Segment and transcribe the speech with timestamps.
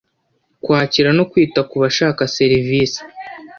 [0.63, 2.99] kwakira no kwita ku bashaka serivisi